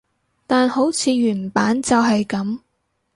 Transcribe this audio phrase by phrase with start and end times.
[0.47, 2.61] 但好似原版就係噉